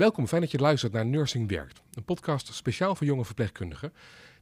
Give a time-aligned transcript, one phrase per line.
[0.00, 1.82] Welkom, fijn dat je luistert naar Nursing Werkt.
[1.94, 3.92] Een podcast speciaal voor jonge verpleegkundigen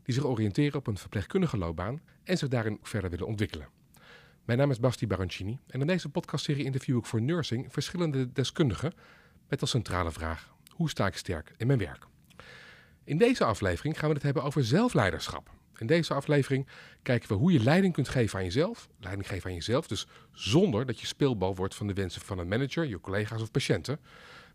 [0.02, 3.68] die zich oriënteren op een verpleegkundige loopbaan en zich daarin verder willen ontwikkelen.
[4.44, 8.92] Mijn naam is Basti Baroncini en in deze podcastserie interview ik voor Nursing verschillende deskundigen
[9.48, 12.06] met als centrale vraag: hoe sta ik sterk in mijn werk?
[13.04, 15.50] In deze aflevering gaan we het hebben over zelfleiderschap.
[15.78, 16.66] In deze aflevering
[17.02, 18.88] kijken we hoe je leiding kunt geven aan jezelf.
[19.00, 22.48] Leiding geven aan jezelf, dus zonder dat je speelbal wordt van de wensen van een
[22.48, 24.00] manager, je collega's of patiënten.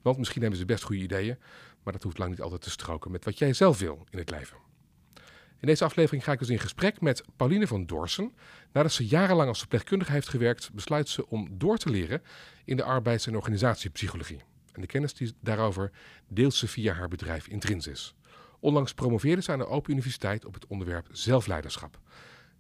[0.04, 1.38] Want misschien hebben ze best goede ideeën,
[1.84, 4.30] maar dat hoeft lang niet altijd te stroken met wat jij zelf wil in het
[4.30, 4.58] leven.
[5.60, 8.34] In deze aflevering ga ik dus in gesprek met Pauline van Dorsen.
[8.72, 12.22] Nadat ze jarenlang als verpleegkundige heeft gewerkt, besluit ze om door te leren
[12.66, 14.42] in de arbeids- en organisatiepsychologie.
[14.72, 15.92] En de kennis die daarover
[16.28, 18.16] deelt ze via haar bedrijf Intrinsis.
[18.60, 22.00] Onlangs promoveerde ze aan de Open Universiteit op het onderwerp zelfleiderschap.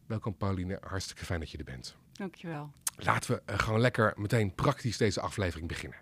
[0.06, 1.96] Welkom Pauline, hartstikke fijn dat je er bent.
[2.14, 2.72] Dankjewel.
[2.98, 6.00] Laten we eh, gewoon lekker meteen praktisch deze aflevering beginnen.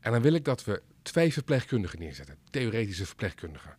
[0.00, 3.76] En dan wil ik dat we twee verpleegkundigen neerzetten, theoretische verpleegkundigen.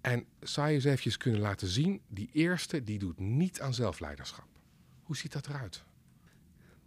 [0.00, 4.46] En zou je eens eventjes kunnen laten zien, die eerste die doet niet aan zelfleiderschap.
[5.02, 5.84] Hoe ziet dat eruit?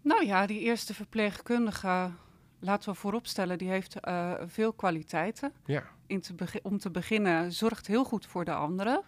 [0.02, 2.12] Nou ja, die eerste verpleegkundige,
[2.60, 5.54] laten we vooropstellen, die heeft uh, veel kwaliteiten.
[5.66, 5.84] Ja.
[6.08, 9.04] In te om te beginnen, zorgt heel goed voor de anderen.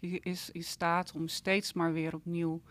[0.00, 2.62] Die is in staat om steeds maar weer opnieuw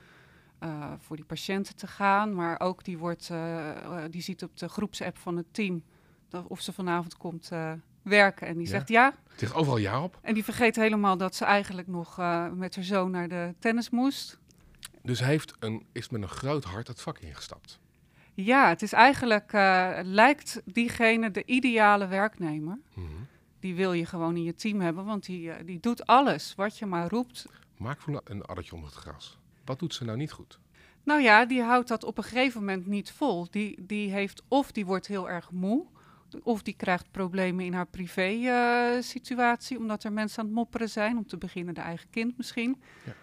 [0.63, 2.33] uh, voor die patiënten te gaan.
[2.35, 5.83] Maar ook die, wordt, uh, die ziet op de groepsapp van het team
[6.47, 7.49] of ze vanavond komt
[8.01, 8.47] werken.
[8.47, 8.69] En die Ja.
[8.69, 9.13] zegt ja.
[9.31, 10.19] Het ligt overal ja op.
[10.21, 13.89] En die vergeet helemaal dat ze eigenlijk nog eh, met haar zoon naar de tennis
[13.89, 14.39] moest.
[15.03, 17.79] Dus hij heeft een, is met een groot hart het vak ingestapt.
[18.33, 22.79] Ja, het is eigenlijk, eh, lijkt diegene de ideale werknemer.
[22.93, 23.05] Mhm.
[23.59, 26.77] Die wil je gewoon in je team hebben, want die, eh, die doet alles wat
[26.77, 27.45] je maar roept.
[27.77, 29.37] Maak voor een addertje onder het gras.
[29.65, 30.59] Wat doet ze nou niet goed?
[31.03, 33.47] Nou ja, die houdt dat op een gegeven moment niet vol.
[33.51, 35.85] Die, die heeft of die wordt heel erg moe,
[36.43, 41.17] of die krijgt problemen in haar privé-situatie, omdat er mensen aan het mopperen zijn.
[41.17, 42.81] Om te beginnen de eigen kind misschien.
[43.05, 43.13] Ja.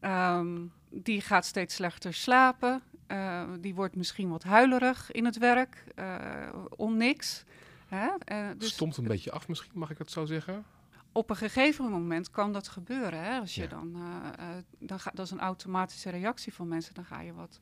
[0.00, 0.58] Ehm,
[0.90, 2.82] die gaat steeds slechter slapen.
[3.06, 7.44] Eh, die wordt misschien wat huilerig in het werk, eh, om niks.
[7.86, 8.08] Hè?
[8.18, 10.64] Eh, dus Stomt een beetje af misschien, mag ik het zo zeggen?
[11.12, 13.22] op een gegeven moment kan dat gebeuren.
[13.24, 13.38] Hè?
[13.38, 13.68] Als je Ja.
[13.68, 16.94] dan, eh, eh, dan ga, dat is een automatische reactie van mensen.
[16.94, 17.60] Dan ga je wat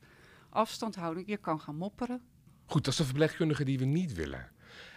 [0.49, 1.23] afstand houden.
[1.25, 2.21] Je kan gaan mopperen.
[2.65, 4.49] Goed, dat is de verpleegkundige die we niet willen.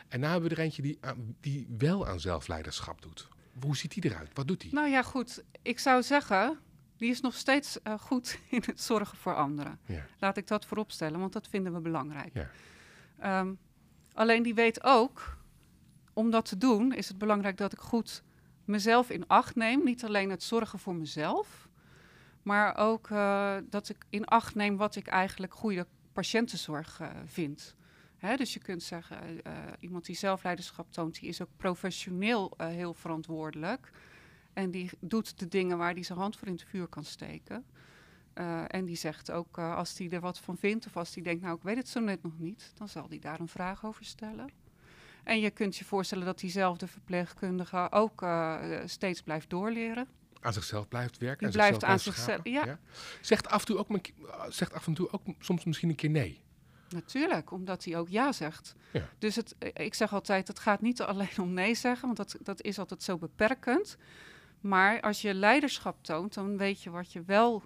[0.08, 0.98] En nou hebben we er eentje die,
[1.40, 3.28] die wel aan zelfleiderschap doet.
[3.60, 4.30] Hoe ziet die eruit?
[4.34, 4.74] Wat doet die?
[4.74, 5.42] Nou ja, goed.
[5.62, 6.58] Ik zou zeggen,
[6.96, 9.78] die is nog steeds eh, goed in het zorgen voor anderen.
[9.86, 10.06] Ja.
[10.18, 12.34] Laat ik dat vooropstellen, want dat vinden we belangrijk.
[12.34, 12.50] Ja.
[13.18, 13.54] Ehm,
[14.12, 15.38] alleen die weet ook,
[16.12, 18.22] om dat te doen, is het belangrijk dat ik goed
[18.64, 19.84] mezelf in acht neem.
[19.84, 21.68] Niet alleen het zorgen voor mezelf,
[22.42, 27.74] maar ook eh, dat ik in acht neem wat ik eigenlijk goede patiëntenzorg eh, vind.
[28.20, 32.94] Dus je kunt zeggen, eh, iemand die zelfleiderschap toont, die is ook professioneel eh, heel
[32.94, 33.90] verantwoordelijk.
[34.52, 37.64] En die doet de dingen waar hij zijn hand voor in het vuur kan steken.
[38.32, 41.22] Eh, en die zegt ook, eh, als hij er wat van vindt of als hij
[41.22, 43.84] denkt, nou ik weet het zo net nog niet, dan zal hij daar een vraag
[43.84, 44.50] over stellen.
[45.24, 50.08] En je kunt je voorstellen dat diezelfde verpleegkundige ook eh, steeds blijft doorleren.
[50.40, 51.46] Aan zichzelf blijft werken.
[51.46, 52.78] Die blijft aan zichzelf- ja.
[53.20, 54.00] Zegt, af en toe ook,
[54.48, 56.42] zegt af en toe ook soms misschien een keer nee.
[56.92, 58.74] Natuurlijk, omdat hij ook ja zegt.
[58.92, 59.08] Ja.
[59.18, 62.36] Dus het, eh, ik zeg altijd, het gaat niet alleen om nee zeggen, want dat,
[62.42, 63.96] dat is altijd zo beperkend.
[64.60, 67.62] Maar als je leiderschap toont, dan weet je wat je wel,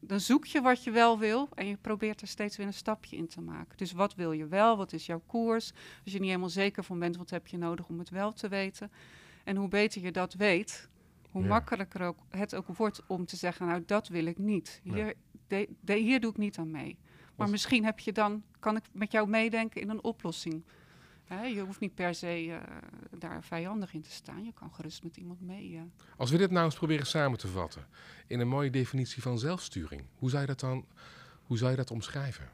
[0.00, 3.16] dan zoek je wat je wel wil en je probeert er steeds weer een stapje
[3.16, 3.76] in te maken.
[3.76, 5.72] Dus wat wil je wel, wat is jouw koers?
[6.04, 8.48] Als je niet helemaal zeker van bent, wat heb je nodig om het wel te
[8.48, 8.90] weten?
[9.44, 10.88] En hoe beter je dat weet,
[11.30, 11.48] hoe Ja.
[11.48, 14.80] makkelijker ook, het ook wordt om te zeggen, nou dat wil ik niet.
[14.82, 15.14] Hier,
[15.46, 16.98] de- de- hier doe ik niet aan mee.
[17.42, 20.62] Maar misschien heb je dan, kan ik met jou meedenken in een oplossing.
[21.54, 22.58] Je hoeft niet per se eh,
[23.18, 24.44] daar vijandig in te staan.
[24.44, 25.76] Je kan gerust met iemand mee.
[25.76, 25.82] eh.
[26.16, 27.86] Als we dit nou eens proberen samen te vatten.
[28.26, 30.02] In een mooie definitie van zelfsturing.
[30.18, 30.86] Hoe zou je dat dan
[31.42, 32.48] hoe zou je dat omschrijven?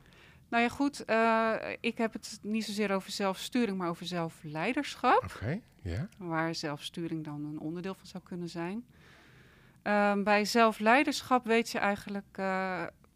[0.49, 1.05] Nou ja, goed.
[1.05, 5.25] eh, ik heb het niet zozeer over zelfsturing, maar over zelfleiderschap.
[5.25, 6.09] Oké, ja.
[6.19, 8.85] Waar zelfsturing dan een onderdeel van zou kunnen zijn.
[9.83, 12.39] Ehm, bij zelfleiderschap weet je eigenlijk,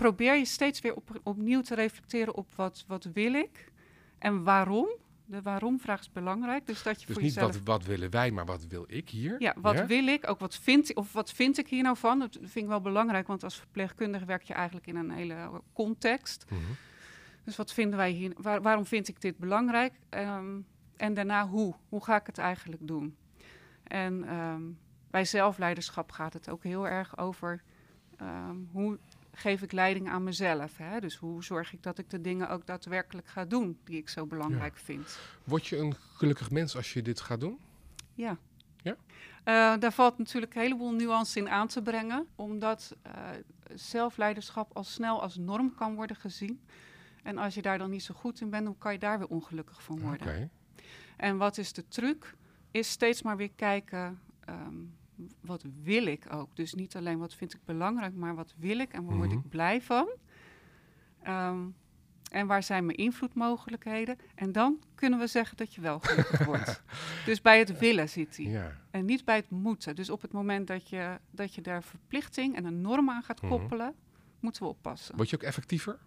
[0.02, 3.72] probeer je steeds weer op, opnieuw te reflecteren op wat, wat wil ik
[4.18, 4.88] en waarom.
[5.24, 6.66] De waarom-vraag is belangrijk.
[6.66, 7.52] Dus dat je Dus voor niet jezelf...
[7.52, 9.36] wat, wat willen wij, maar wat wil ik hier?
[9.38, 10.28] Ja, wat wil ik?
[10.28, 12.18] Ook wat vind, of wat vind ik hier nou van?
[12.18, 16.44] Dat vind ik wel belangrijk, want als verpleegkundige werk je eigenlijk in een hele context.
[16.50, 16.60] Mhm.
[17.44, 18.32] Dus wat vinden wij hier?
[18.36, 19.94] Waar- waarom vind ik dit belangrijk?
[20.08, 20.60] Ehm,
[20.96, 21.74] en daarna hoe?
[21.88, 23.16] Hoe ga ik het eigenlijk doen?
[23.82, 24.62] En ehm,
[25.10, 27.62] bij zelfleiderschap gaat het ook heel erg over
[28.16, 28.98] ehm, hoe
[29.32, 30.76] geef ik leiding aan mezelf.
[30.76, 31.00] Hè?
[31.00, 34.26] Dus hoe zorg ik dat ik de dingen ook daadwerkelijk ga doen die ik zo
[34.26, 35.18] belangrijk vind.
[35.44, 37.58] Word je een gelukkig mens als je dit gaat doen?
[38.14, 38.38] Ja.
[38.76, 38.96] Ja?
[39.44, 43.12] Eh, daar valt natuurlijk een heleboel nuance in aan te brengen, omdat eh,
[43.74, 46.60] zelfleiderschap al snel als norm kan worden gezien.
[47.22, 49.28] En als je daar dan niet zo goed in bent, dan kan je daar weer
[49.28, 50.26] ongelukkig van worden.
[50.26, 50.48] Oké.
[51.16, 52.34] En wat is de truc?
[52.70, 54.74] Is steeds maar weer kijken, ehm,
[55.40, 56.56] wat wil ik ook?
[56.56, 59.38] Dus niet alleen wat vind ik belangrijk, maar wat wil ik en waar word Mhm.
[59.38, 60.08] ik blij van?
[61.22, 61.60] Ehm,
[62.30, 64.16] en waar zijn mijn invloedmogelijkheden?
[64.34, 66.82] En dan kunnen we zeggen dat je wel gelukkig wordt.
[67.24, 68.46] Dus bij het willen zit hij.
[68.46, 68.76] Ja.
[68.90, 69.96] En niet bij het moeten.
[69.96, 73.42] Dus op het moment dat je, dat je daar verplichting en een norm aan gaat
[73.42, 73.50] Mhm.
[73.50, 73.94] koppelen,
[74.40, 75.16] moeten we oppassen.
[75.16, 75.98] Word je ook effectiever?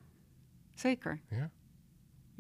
[0.73, 1.19] Zeker.
[1.29, 1.49] Ja.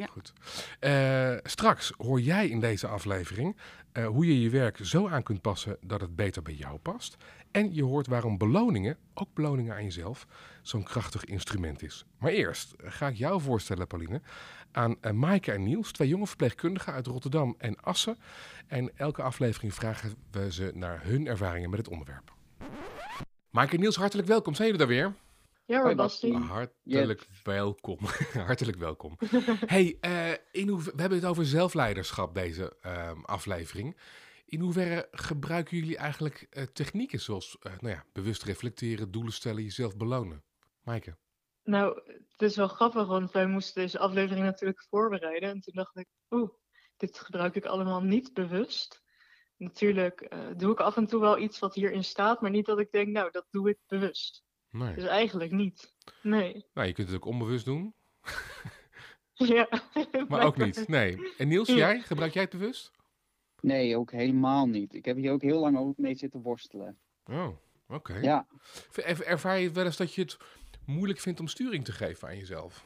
[0.09, 0.33] Goed.
[0.79, 3.55] Eh, straks hoor jij in deze aflevering
[3.95, 7.17] eh, hoe je je werk zo aan kunt passen dat het beter bij jou past.
[7.51, 10.27] En je hoort waarom beloningen, ook beloningen aan jezelf,
[10.61, 12.05] zo'n krachtig instrument is.
[12.17, 14.21] Maar eerst eh, ga ik jou voorstellen, Pauline,
[14.71, 18.17] aan eh, Maaike en Niels, twee jonge verpleegkundigen uit Rotterdam en Assen.
[18.67, 22.33] En elke aflevering vragen we ze naar hun ervaringen met het onderwerp.
[23.49, 24.55] Maaike en Niels, hartelijk welkom.
[24.55, 25.13] Zijn jullie daar weer?
[25.65, 26.33] Ja hoor, Basti.
[26.33, 27.99] Hartelijk welkom.
[28.47, 29.17] Hartelijk welkom.
[29.65, 33.97] hey, eh, in hoe, we hebben het over zelfleiderschap deze ehm, aflevering.
[34.45, 39.63] In hoeverre gebruiken jullie eigenlijk eh, technieken zoals eh, nou ja, bewust reflecteren, doelen stellen,
[39.63, 40.43] jezelf belonen?
[40.83, 41.17] Maaike?
[41.63, 45.49] Nou, het is wel grappig, want wij moesten deze aflevering natuurlijk voorbereiden.
[45.49, 46.49] En toen dacht ik, oeh,
[46.97, 49.03] dit gebruik ik allemaal niet bewust.
[49.57, 52.79] Natuurlijk eh, doe ik af en toe wel iets wat hierin staat, maar niet dat
[52.79, 54.44] ik denk, nou, dat doe ik bewust.
[54.77, 54.93] Nee.
[54.95, 55.93] Dus eigenlijk niet.
[56.21, 56.65] Nee.
[56.73, 57.93] Nou, je kunt het ook onbewust doen,
[59.33, 59.67] Ja.
[60.27, 60.87] maar ook niet.
[60.87, 61.33] Nee.
[61.37, 61.75] En Niels, Ja.
[61.75, 61.99] jij?
[62.01, 62.91] Gebruik jij het bewust?
[63.61, 64.93] Nee, ook helemaal niet.
[64.93, 66.97] Ik heb hier ook heel lang ook mee zitten worstelen.
[67.25, 67.47] Oh,
[67.87, 68.17] oké.
[68.17, 68.47] Ja,
[68.95, 70.37] Er- Ervaar je wel eens dat je het
[70.85, 72.85] moeilijk vindt om sturing te geven aan jezelf?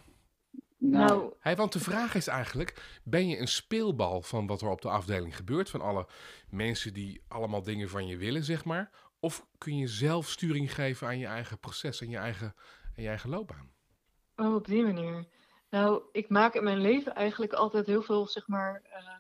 [0.78, 4.70] nou, Nou, Hey, want de vraag is eigenlijk, ben je een speelbal van wat er
[4.70, 5.70] op de afdeling gebeurt?
[5.70, 6.08] Van alle
[6.50, 8.92] mensen die allemaal dingen van je willen, zeg maar?
[9.20, 12.54] Of kun je zelf sturing geven aan je eigen proces en je eigen,
[12.96, 13.72] en je eigen loopbaan?
[14.36, 15.28] oh, op die manier.
[15.70, 19.18] Nou, ik maak in mijn leven eigenlijk altijd heel veel, zeg maar, eh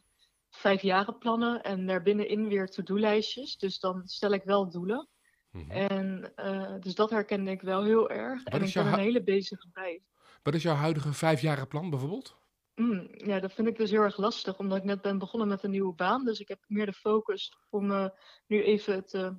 [0.49, 3.57] vijfjarenplannen en daarbinnenin weer to-do-lijstjes.
[3.57, 5.07] Dus dan stel ik wel doelen.
[5.51, 5.71] Mhm.
[5.71, 8.43] En eh, dus dat herkende ik wel heel erg.
[8.43, 10.01] Wat en ik ben een hele bezige bij.
[10.43, 12.37] Wat is jouw huidige vijfjaren plan bijvoorbeeld?
[12.75, 15.63] Mm, ja, dat vind ik dus heel erg lastig, omdat ik net ben begonnen met
[15.63, 16.25] een nieuwe baan.
[16.25, 18.09] Dus ik heb meer de focus om eh,
[18.47, 19.35] nu even te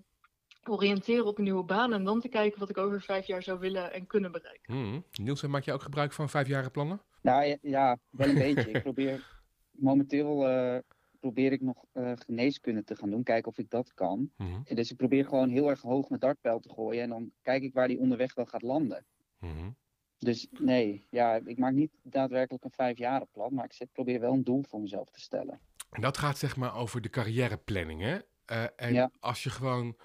[0.69, 1.93] oriënteren op een nieuwe baan.
[1.93, 4.75] En dan te kijken wat ik over vijf jaar zou willen en kunnen bereiken.
[4.89, 5.01] Mhm.
[5.23, 7.01] Niels, maak je ook gebruik van vijfjaren plannen?
[7.23, 8.71] nou ja, ja, wel een beetje.
[8.71, 9.41] Ik probeer
[9.71, 10.79] momenteel eh,
[11.21, 14.31] probeer ik nog eh, geneeskunde te gaan doen, kijken of ik dat kan.
[14.65, 17.62] En Dus ik probeer gewoon heel erg hoog mijn dartpijl te gooien en dan kijk
[17.62, 19.05] ik waar die onderweg wel gaat landen.
[19.39, 19.71] Mhm.
[20.19, 24.45] Dus nee, ja, ik maak niet daadwerkelijk een vijfjarenplan, maar ik zet, probeer wel een
[24.45, 25.61] doel voor mezelf te stellen.
[25.91, 28.19] En dat gaat zeg maar over de carrièreplanning, hè?
[28.45, 29.11] Eh, en Ja.
[29.21, 29.97] als je gewoon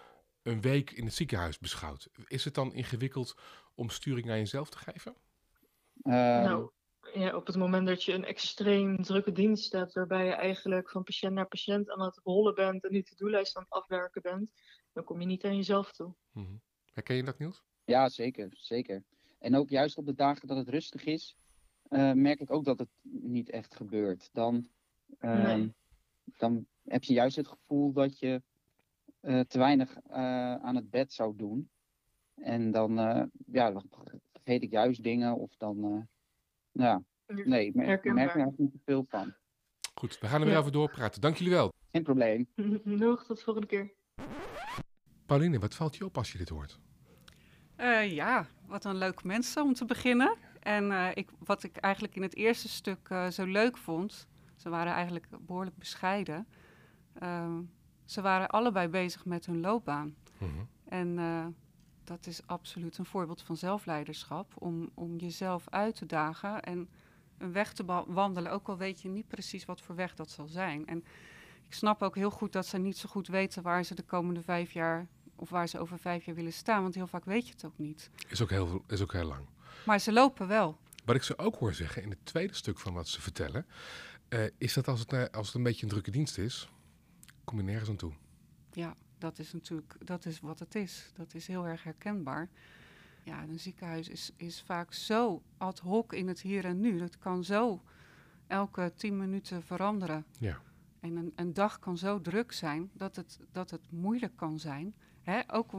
[0.45, 3.35] een week in het ziekenhuis beschouwt, is het dan ingewikkeld
[3.75, 5.15] om sturing aan jezelf te geven?
[6.01, 6.71] Ehm, Nou,
[7.13, 11.03] ja, op het moment dat je een extreem drukke dienst hebt, waarbij je eigenlijk van
[11.03, 14.51] patiënt naar patiënt aan het rollen bent en die to-do-lijst aan het afwerken bent,
[14.93, 16.15] dan kom je niet aan jezelf toe.
[16.31, 16.55] Mhm.
[16.93, 17.63] Herken je dat, Niels?
[17.85, 19.03] Ja, zeker, zeker.
[19.39, 21.35] En ook juist op de dagen dat het rustig is,
[21.89, 24.29] eh, merk ik ook dat het niet echt gebeurt.
[24.33, 24.69] Dan,
[25.19, 25.73] ehm, Nee.
[26.37, 28.41] dan heb je juist het gevoel dat je
[29.25, 31.69] eh, te weinig eh, aan het bed zou doen.
[32.35, 33.83] En dan, eh, ja, dan
[34.33, 35.89] vergeet ik juist dingen of dan, eh,
[36.71, 37.01] nou ja,
[37.43, 39.33] nee, ik merk, ik merk er eigenlijk niet te veel van.
[39.93, 40.59] Goed, we gaan er weer Ja.
[40.59, 41.21] over doorpraten.
[41.21, 41.73] Dank jullie wel.
[41.91, 42.47] Geen probleem.
[42.83, 43.93] Nog tot de volgende keer.
[45.25, 46.79] Pauline, wat valt je op als je dit hoort?
[47.75, 50.35] Eh, ja, wat een leuk mensen om te beginnen.
[50.59, 54.69] En eh, ik, wat ik eigenlijk in het eerste stuk eh, zo leuk vond, ze
[54.69, 56.47] waren eigenlijk behoorlijk bescheiden.
[58.05, 60.15] Ze waren allebei bezig met hun loopbaan.
[60.37, 60.49] Mhm.
[60.85, 61.45] En eh,
[62.03, 64.53] dat is absoluut een voorbeeld van zelfleiderschap.
[64.57, 66.89] Om, om jezelf uit te dagen en
[67.37, 68.51] een weg te wandelen.
[68.51, 70.87] Ook al weet je niet precies wat voor weg dat zal zijn.
[70.87, 71.03] En
[71.67, 74.41] ik snap ook heel goed dat ze niet zo goed weten waar ze de komende
[74.41, 75.07] vijf jaar.
[75.37, 76.81] of waar ze over vijf jaar willen staan.
[76.81, 78.09] Want heel vaak weet je het ook niet.
[78.27, 79.45] Is ook heel, is ook heel lang.
[79.85, 80.77] Maar ze lopen wel.
[81.05, 83.65] Wat ik ze ook hoor zeggen in het tweede stuk van wat ze vertellen,
[84.27, 86.69] eh, is dat als het, eh, als het een beetje een drukke dienst is,
[87.45, 88.13] kom je nergens aan toe.
[88.71, 91.11] Ja, dat is natuurlijk dat is wat het is.
[91.13, 92.49] Dat is heel erg herkenbaar.
[93.23, 96.97] Ja, een ziekenhuis is, is vaak zo ad hoc in het hier en nu.
[96.97, 97.81] Dat kan zo
[98.47, 100.25] elke tien minuten veranderen.
[100.39, 100.61] Ja.
[100.99, 104.95] En een, een dag kan zo druk zijn dat het, dat het moeilijk kan zijn.
[105.21, 105.53] Hè?
[105.53, 105.71] Ook,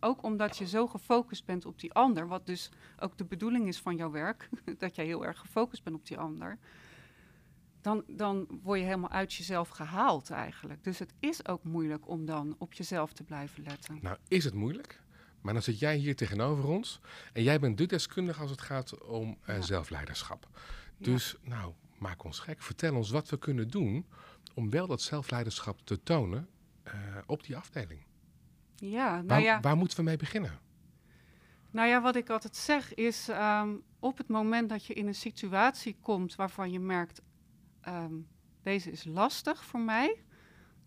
[0.00, 3.80] ook omdat je zo gefocust bent op die ander, wat dus ook de bedoeling is
[3.80, 6.58] van jouw werk, dat jij heel erg gefocust bent op die ander.
[7.82, 10.84] Dan, dan word je helemaal uit jezelf gehaald eigenlijk.
[10.84, 13.98] Dus het is ook moeilijk om dan op jezelf te blijven letten.
[14.02, 15.00] Nou, is het moeilijk?
[15.40, 17.00] Maar dan zit jij hier tegenover ons
[17.32, 19.60] en jij bent de deskundige als het gaat om uh, Ja.
[19.62, 20.48] zelfleiderschap.
[20.98, 22.62] Dus, nou, maak ons gek.
[22.62, 24.06] Vertel ons wat we kunnen doen
[24.54, 26.48] om wel dat zelfleiderschap te tonen
[26.82, 26.94] eh,
[27.26, 28.00] op die afdeling.
[28.76, 29.60] Ja, nou Waar, ja.
[29.60, 30.58] waar moeten we mee beginnen?
[31.70, 35.14] Nou ja, wat ik altijd zeg is, ehm, op het moment dat je in een
[35.14, 37.20] situatie komt waarvan je merkt,
[37.82, 38.14] ehm,
[38.62, 40.16] deze is lastig voor mij.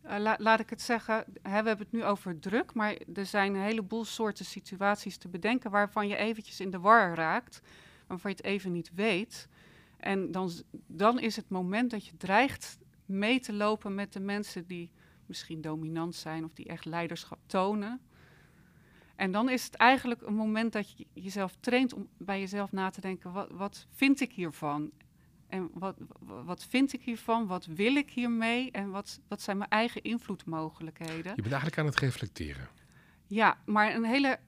[0.01, 3.25] eh, la- laat ik het zeggen, hè, we hebben het nu over druk, maar er
[3.25, 7.61] zijn een heleboel soorten situaties te bedenken waarvan je eventjes in de war raakt,
[8.07, 9.47] waarvan je het even niet weet.
[9.97, 10.51] En dan,
[10.87, 14.89] dan is het moment dat je dreigt mee te lopen met de mensen die
[15.25, 18.01] misschien dominant zijn of die echt leiderschap tonen.
[19.15, 22.89] En dan is het eigenlijk een moment dat je jezelf traint om bij jezelf na
[22.89, 24.91] te denken: wat, wat vind ik hiervan?
[25.47, 27.47] En wat, wa- wat vind ik hiervan?
[27.47, 28.71] Wat wil ik hiermee?
[28.71, 31.31] En wat, wat zijn mijn eigen invloedmogelijkheden?
[31.35, 32.67] Je bent eigenlijk aan het reflecteren.
[33.27, 34.39] Ja, maar een hele.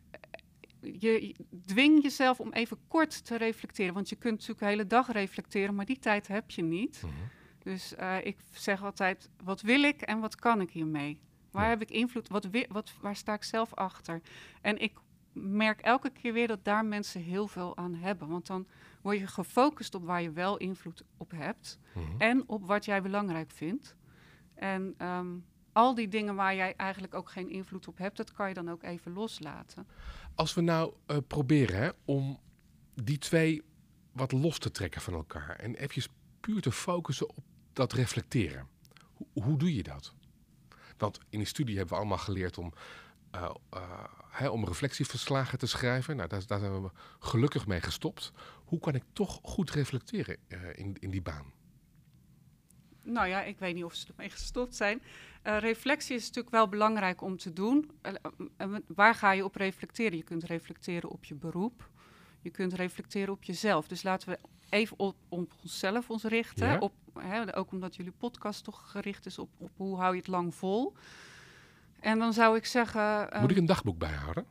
[0.82, 1.36] Je, je
[1.66, 3.94] dwing jezelf om even kort te reflecteren.
[3.94, 7.01] Want je kunt natuurlijk de hele dag reflecteren, maar die tijd heb je niet.
[7.04, 7.13] Mhm.
[7.63, 11.20] Dus eh, ik zeg altijd: wat wil ik en wat kan ik hiermee?
[11.51, 11.70] Waar Ja.
[11.70, 12.27] heb ik invloed?
[12.27, 14.22] Wat, wat, waar sta ik zelf achter?
[14.62, 14.94] En ik
[15.34, 18.27] merk elke keer weer dat daar mensen heel veel aan hebben.
[18.27, 18.68] Want dan
[19.01, 22.06] word je gefocust op waar je wel invloed op hebt Mhm.
[22.18, 23.96] en op wat jij belangrijk vindt.
[24.54, 25.27] En ehm,
[25.72, 28.70] al die dingen waar jij eigenlijk ook geen invloed op hebt, dat kan je dan
[28.70, 29.88] ook even loslaten.
[30.36, 32.39] Als we nou eh, proberen hè, om
[32.94, 33.63] die twee
[34.12, 38.68] wat los te trekken van elkaar en even puur te focussen op dat reflecteren.
[39.13, 40.13] Hoe, hoe doe je dat?
[40.98, 42.74] Want in die studie hebben we allemaal geleerd om,
[43.32, 43.50] eh,
[44.40, 46.16] eh, om reflectieverslagen te schrijven.
[46.16, 48.32] Nou, daar, daar zijn we gelukkig mee gestopt.
[48.66, 51.54] Hoe kan ik toch goed reflecteren eh, in, in die baan?
[53.04, 55.02] Nou ja, ik weet niet of ze ermee gestopt zijn.
[55.44, 57.92] Reflectie is natuurlijk wel belangrijk om te doen.
[58.88, 60.18] Waar ga je op reflecteren?
[60.18, 61.90] Je kunt reflecteren op je beroep.
[62.42, 63.88] Je kunt reflecteren op jezelf.
[63.88, 66.68] Dus laten we even op, op onszelf ons richten.
[66.68, 66.78] Ja.
[66.78, 70.28] Op, hè, ook omdat jullie podcast toch gericht is op, op hoe hou je het
[70.28, 70.96] lang vol.
[72.00, 73.20] En dan zou ik zeggen...
[73.20, 74.46] Moet ehm, ik een dagboek bijhouden?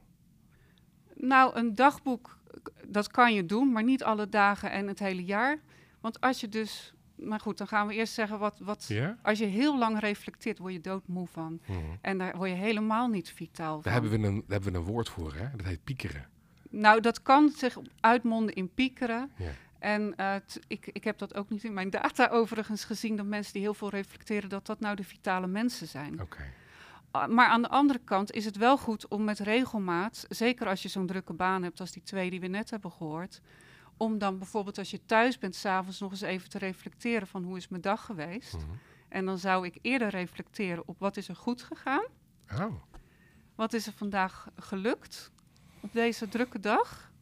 [1.14, 2.38] Nou, een dagboek,
[2.86, 5.58] dat kan je doen, maar niet alle dagen en het hele jaar.
[6.00, 6.94] Want als je dus...
[7.16, 8.58] Maar goed, dan gaan we eerst zeggen wat...
[8.58, 9.18] wat Ja?
[9.22, 11.60] Als je heel lang reflecteert, word je doodmoe van.
[11.66, 11.78] Mhm.
[12.00, 13.82] En daar word je helemaal niet vitaal van.
[13.82, 15.48] Daar, hebben we een, daar hebben we een woord voor, hè?
[15.56, 16.28] dat heet piekeren.
[16.70, 19.30] Nou, dat kan zich uitmonden in piekeren.
[19.36, 19.50] Ja.
[19.78, 20.34] En eh,
[20.66, 23.16] ik, ik heb dat ook niet in mijn data overigens gezien...
[23.16, 26.20] dat mensen die heel veel reflecteren, dat dat nou de vitale mensen zijn.
[26.20, 26.44] Oké.
[27.28, 30.88] Maar aan de andere kant is het wel goed om met regelmaat, zeker als je
[30.88, 33.40] zo'n drukke baan hebt als die twee die we net hebben gehoord,
[33.96, 37.56] om dan bijvoorbeeld als je thuis bent, s'avonds nog eens even te reflecteren van hoe
[37.56, 38.54] is mijn dag geweest.
[38.56, 38.64] Mhm.
[39.08, 42.04] En dan zou ik eerder reflecteren op wat is er goed gegaan,
[42.60, 42.74] Oh,
[43.54, 45.30] wat is er vandaag gelukt
[45.80, 47.12] op deze drukke dag.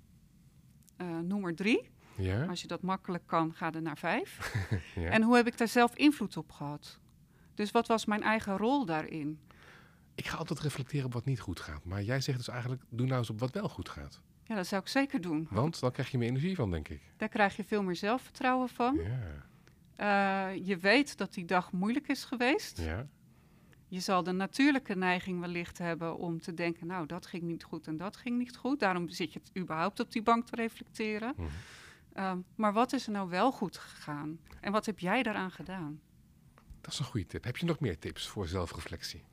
[0.97, 1.91] Eh noem er drie.
[2.17, 2.45] ja?
[2.45, 4.55] Als je dat makkelijk kan, ga er naar vijf.
[4.95, 5.11] ja.
[5.11, 6.99] En hoe heb ik daar zelf invloed op gehad?
[7.55, 9.41] Dus wat was mijn eigen rol daarin?
[10.15, 11.85] Ik ga altijd reflecteren op wat niet goed gaat.
[11.85, 14.21] Maar jij zegt dus eigenlijk, doe nou eens op wat wel goed gaat.
[14.45, 15.47] Ja, dat zou ik zeker doen.
[15.51, 17.01] Want dan krijg je meer energie van, denk ik.
[17.17, 18.95] Daar krijg je veel meer zelfvertrouwen van.
[18.97, 19.47] Ja,
[19.97, 22.79] Eh, je weet dat die dag moeilijk is geweest.
[22.81, 23.07] ja.
[23.89, 27.87] Je zal de natuurlijke neiging wellicht hebben om te denken, nou, dat ging niet goed
[27.87, 28.81] en dat ging niet goed.
[28.81, 31.35] Daarom zit je het überhaupt op die bank te reflecteren.
[31.37, 31.49] Mhm.
[32.13, 34.39] Ehm, maar wat is er nou wel goed gegaan?
[34.61, 36.01] En wat heb jij daaraan gedaan?
[36.81, 37.45] Dat is een goede tip.
[37.45, 39.25] Heb je nog meer tips voor zelfreflectie?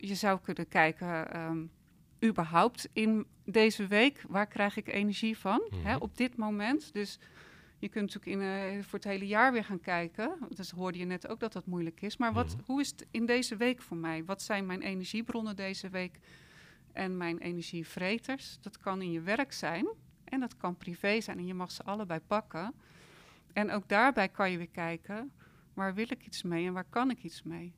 [0.00, 1.64] Je zou kunnen kijken, ehm,
[2.24, 5.62] überhaupt in deze week, waar krijg ik energie van?
[5.70, 5.86] Mhm.
[5.86, 6.92] Hè, op dit moment.
[6.92, 7.18] Dus
[7.78, 10.36] je kunt natuurlijk in, eh, voor het hele jaar weer gaan kijken.
[10.48, 12.16] Dus hoorde je net ook dat dat moeilijk is.
[12.16, 12.64] Maar wat, Mhm.
[12.66, 14.24] hoe is het in deze week voor mij?
[14.24, 16.18] Wat zijn mijn energiebronnen deze week?
[16.92, 18.58] En mijn energievreters?
[18.60, 19.88] Dat kan in je werk zijn
[20.24, 21.38] en dat kan privé zijn.
[21.38, 22.74] En je mag ze allebei pakken.
[23.52, 25.32] En ook daarbij kan je weer kijken,
[25.74, 27.74] waar wil ik iets mee en waar kan ik iets mee?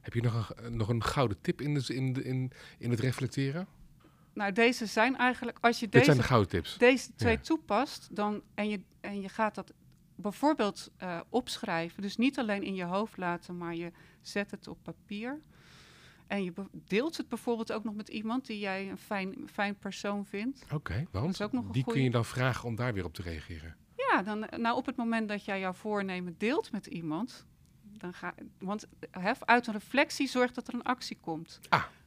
[0.00, 3.00] Heb je nog een, nog een gouden tip in, de, in, de- in, in het
[3.00, 3.66] reflecteren?
[4.34, 6.78] Nou, deze zijn eigenlijk, als je Dit deze zijn de gouden tips.
[6.78, 7.40] deze twee Ja.
[7.40, 9.72] toepast, dan, en, je, en je gaat dat
[10.16, 14.78] bijvoorbeeld eh, opschrijven, dus niet alleen in je hoofd laten, maar je zet het op
[14.82, 15.40] papier.
[16.26, 20.26] En je deelt het bijvoorbeeld ook nog met iemand die jij een fijn, fijn persoon
[20.26, 20.64] vindt.
[20.72, 23.76] Oké, want die kun je dan vragen om daar weer op te reageren.
[23.96, 27.46] Ja, dan, nou op het moment dat jij jouw voornemen deelt met iemand,
[28.02, 31.60] dan ga, want hè, uit een reflectie zorgt dat er een actie komt.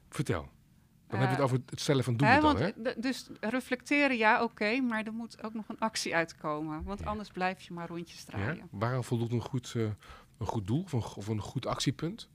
[0.09, 0.41] Vertel.
[0.41, 4.17] Dan Eh, hebben we het over het stellen van doelen Hè, dan, eh, Dus reflecteren,
[4.17, 6.83] ja, oké, maar er moet ook nog een actie uitkomen.
[6.83, 7.05] Want Ja.
[7.05, 8.25] anders blijf je maar rondjes Ja?
[8.25, 8.67] draaien.
[8.71, 9.83] Waaraan voldoet een goed eh,
[10.37, 12.29] Een goed doel of een, of een goed actiepunt?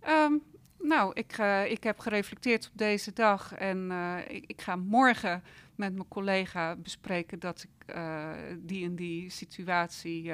[0.00, 0.32] Ehm,
[0.78, 5.42] nou, ik, uh, ik heb gereflecteerd op deze dag en uh, ik, ik, ga morgen
[5.74, 7.94] met mijn collega bespreken dat ik
[8.58, 10.32] die en die situatie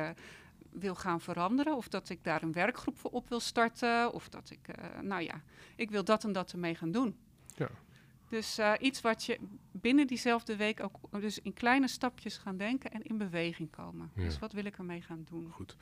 [0.79, 1.77] wil gaan veranderen.
[1.77, 4.13] Of dat ik daar een werkgroep voor op wil starten.
[4.13, 4.69] Of dat ik,
[5.03, 5.43] nou ja,
[5.77, 7.17] ik wil dat en dat ermee gaan doen.
[7.57, 7.69] Ja.
[8.29, 9.39] Dus iets wat je
[9.73, 14.11] binnen diezelfde week ook dus in kleine stapjes gaan denken en in beweging komen.
[14.15, 14.23] Ja.
[14.23, 15.51] Dus wat wil ik ermee gaan doen?
[15.51, 15.77] Goed.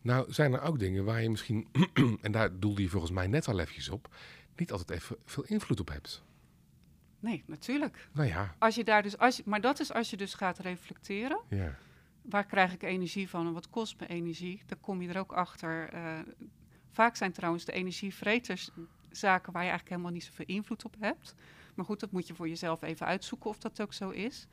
[0.00, 1.68] Nou, zijn er ook dingen waar je misschien,
[2.22, 4.14] en daar doelde je volgens mij net al eventjes op,
[4.56, 6.22] niet altijd even veel invloed op hebt?
[7.20, 8.08] Nee, natuurlijk.
[8.12, 8.54] Nou ja.
[8.58, 11.40] Als je daar dus, als je, maar dat is als je dus gaat reflecteren.
[11.48, 11.78] Ja.
[12.30, 14.62] Waar krijg ik energie van en wat kost me energie?
[14.66, 15.94] Dan kom je er ook achter.
[15.94, 16.18] Uh,
[16.90, 18.70] vaak zijn trouwens de energievreters
[19.10, 21.34] zaken waar je eigenlijk helemaal niet zoveel invloed op hebt.
[21.74, 24.46] Maar goed, dat moet je voor jezelf even uitzoeken of dat ook zo is.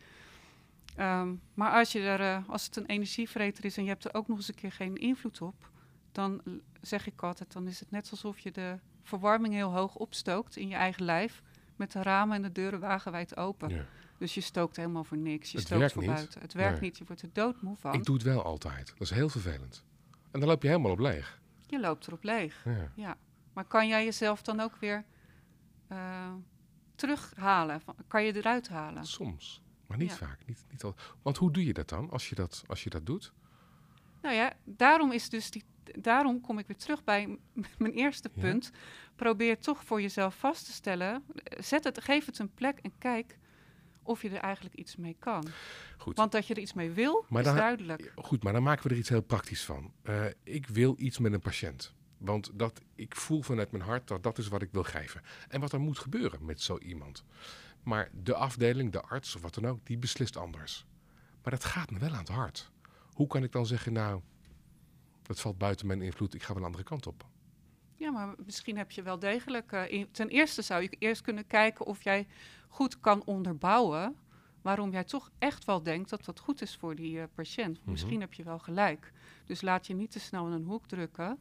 [1.00, 4.14] Um, maar als, je er, uh, als het een energievreter is en je hebt er
[4.14, 5.72] ook nog eens een keer geen invloed op,
[6.12, 6.42] dan
[6.82, 10.68] zeg ik altijd, dan is het net alsof je de verwarming heel hoog opstookt in
[10.68, 11.42] je eigen lijf,
[11.76, 13.70] met de ramen en de deuren wagenwijd open.
[13.70, 13.86] ja.
[14.18, 15.52] Dus je stookt helemaal voor niks.
[15.52, 16.12] Je Het stookt voor niet.
[16.12, 16.42] buiten.
[16.42, 16.90] Het werkt Nee.
[16.90, 16.98] niet.
[16.98, 17.94] Je wordt er doodmoe van.
[17.94, 18.88] Ik doe het wel altijd.
[18.88, 19.84] Dat is heel vervelend.
[20.32, 21.42] En dan loop je helemaal op leeg.
[21.68, 22.62] Je loopt erop leeg.
[22.66, 22.92] Ja.
[22.96, 23.18] Ja.
[23.54, 25.06] Maar kan jij jezelf dan ook weer
[25.88, 26.34] eh,
[26.96, 27.82] terughalen?
[28.08, 29.06] Kan je eruit halen?
[29.06, 29.62] Soms.
[29.88, 30.16] Maar niet Ja.
[30.16, 30.40] vaak.
[30.46, 30.96] Niet, niet al.
[31.22, 33.34] Want hoe doe je dat dan als je dat, als je dat doet?
[34.22, 35.64] Nou ja, daarom is dus die.
[36.00, 37.38] Daarom kom ik weer terug bij
[37.78, 38.42] mijn eerste Ja.
[38.42, 38.72] punt.
[39.16, 41.24] Probeer toch voor jezelf vast te stellen.
[41.60, 43.38] Zet het, geef het een plek en kijk
[44.08, 45.48] of je er eigenlijk iets mee kan.
[45.98, 46.18] Goed.
[46.18, 48.12] Want dat je er iets mee wil, Maar is dan- duidelijk.
[48.16, 49.92] Goed, maar dan maken we er iets heel praktisch van.
[50.02, 51.94] Eh, ik wil iets met een patiënt.
[52.18, 55.22] Want dat, ik voel vanuit mijn hart dat dat is wat ik wil geven.
[55.50, 57.24] En wat er moet gebeuren met zo iemand.
[57.84, 60.86] Maar de afdeling, de arts of wat dan ook, die beslist anders.
[61.44, 62.72] Maar dat gaat me wel aan het hart.
[63.14, 64.22] Hoe kan ik dan zeggen, nou,
[65.22, 67.26] dat valt buiten mijn invloed, ik ga wel een andere kant op.
[67.98, 69.72] Ja, maar misschien heb je wel degelijk.
[69.72, 72.28] eh, in- ten eerste zou je eerst kunnen kijken of jij
[72.68, 74.16] goed kan onderbouwen.
[74.62, 77.80] waarom jij toch echt wel denkt dat dat goed is voor die eh, patiënt.
[77.82, 77.92] Mhm.
[77.92, 79.12] Misschien heb je wel gelijk.
[79.46, 81.40] Dus laat je niet te snel in een hoek drukken.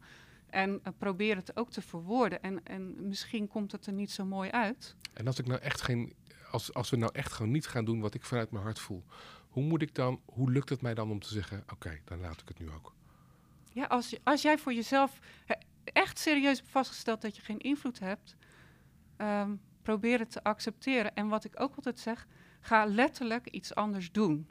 [0.51, 2.42] En eh, probeer het ook te verwoorden.
[2.42, 4.97] En, en misschien komt het er niet zo mooi uit.
[5.12, 6.14] En als ik nou echt geen,
[6.51, 9.05] als, als we nou echt gewoon niet gaan doen wat ik vanuit mijn hart voel,
[9.49, 12.40] hoe moet ik dan, hoe lukt het mij dan om te zeggen, oké, dan laat
[12.40, 12.92] ik het nu ook.
[13.73, 15.19] Ja, als, als jij voor jezelf
[15.92, 18.37] echt serieus vastgesteld dat je geen invloed hebt,
[19.16, 21.14] ehm, probeer het te accepteren.
[21.14, 22.27] En wat ik ook altijd zeg,
[22.61, 24.49] ga letterlijk iets anders doen.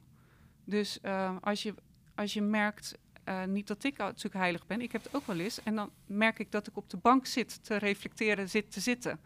[0.64, 1.74] Dus ehm, als, je,
[2.16, 5.40] als je merkt, eh, niet dat ik natuurlijk heilig ben, ik heb het ook wel
[5.40, 8.80] eens, en dan merk ik dat ik op de bank zit te reflecteren, zit te
[8.80, 9.20] zitten.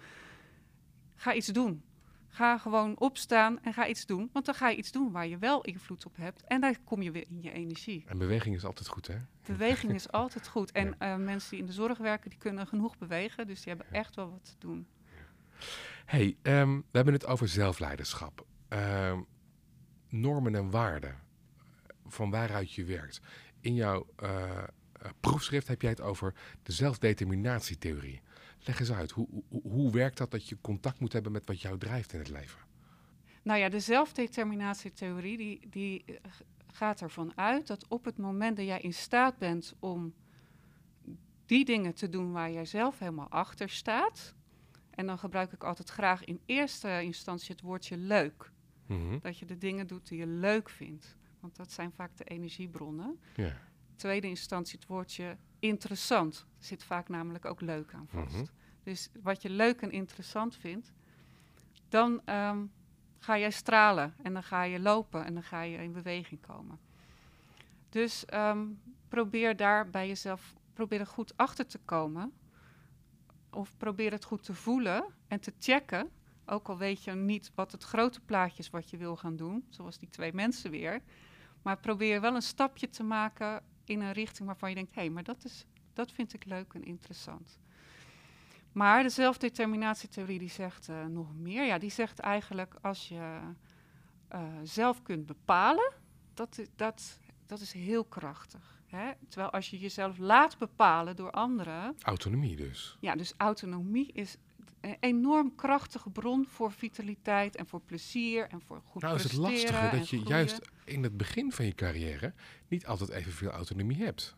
[1.16, 1.84] Ga iets doen.
[2.30, 4.30] Ga gewoon opstaan en ga iets doen.
[4.34, 6.44] Want dan ga je iets doen waar je wel invloed op hebt.
[6.44, 8.04] En dan kom je weer in je energie.
[8.08, 9.16] En beweging is altijd goed, hè?
[9.46, 10.72] Beweging is altijd goed.
[10.72, 13.48] En eh, mensen die in de zorg werken, die kunnen genoeg bewegen.
[13.48, 14.88] Dus die hebben echt wel wat te doen.
[16.06, 18.46] hey, ehm, we hebben het over zelfleiderschap.
[18.68, 19.22] Ehm,
[20.10, 21.16] normen en waarden.
[22.08, 23.22] Van waaruit je werkt.
[23.62, 24.58] In jouw eh,
[25.02, 28.22] eh, proefschrift heb jij het over de zelfdeterminatietheorie.
[28.64, 31.62] Leg eens uit, hoe, hoe, hoe werkt dat dat je contact moet hebben met wat
[31.62, 32.60] jou drijft in het leven?
[33.44, 36.32] Nou ja, de zelfdeterminatietheorie die, die eh,
[36.68, 40.14] gaat ervan uit dat op het moment dat jij in staat bent om
[41.46, 44.34] die dingen te doen waar jij zelf helemaal achter staat.
[44.90, 48.52] En dan gebruik ik altijd graag in eerste instantie het woordje leuk.
[48.86, 51.16] Mhm, Dat je de dingen doet die je leuk vindt.
[51.40, 53.20] Want dat zijn vaak de energiebronnen.
[53.36, 53.54] Ja.
[53.96, 56.46] tweede instantie het woordje interessant.
[56.58, 58.36] Er zit vaak namelijk ook leuk aan vast.
[58.36, 58.46] Mhm.
[58.84, 60.94] Dus wat je leuk en interessant vindt,
[61.90, 62.66] dan ehm,
[63.18, 66.80] ga jij stralen en dan ga je lopen en dan ga je in beweging komen.
[67.90, 68.66] Dus ehm,
[69.08, 72.34] probeer daar bij jezelf, probeer er goed achter te komen.
[73.50, 76.10] Of probeer het goed te voelen en te checken.
[76.46, 79.66] Ook al weet je niet wat het grote plaatje is wat je wil gaan doen,
[79.70, 81.02] zoals die twee mensen weer.
[81.62, 85.10] Maar probeer wel een stapje te maken in een richting waarvan je denkt: hé, hey,
[85.10, 87.60] maar dat, is, dat vind ik leuk en interessant.
[88.72, 91.66] Maar de zelfdeterminatietheorie die zegt eh, nog meer.
[91.66, 93.40] Ja, die zegt eigenlijk als je
[94.28, 95.94] eh, zelf kunt bepalen,
[96.34, 98.82] dat, dat, dat is heel krachtig.
[98.86, 99.12] Hè?
[99.30, 102.98] Terwijl als je jezelf laat bepalen door anderen, Autonomie dus.
[103.00, 104.38] ja, dus autonomie is
[105.00, 109.90] enorm krachtige bron voor vitaliteit en voor plezier en voor goed nou is het lastige
[109.92, 110.28] dat je groeien.
[110.28, 112.34] juist in het begin van je carrière
[112.68, 114.36] niet altijd evenveel autonomie hebt.